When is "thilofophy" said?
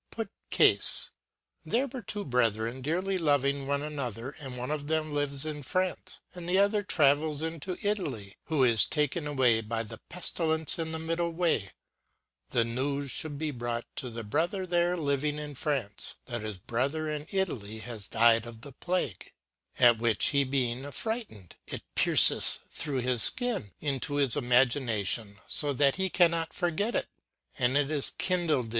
28.65-28.69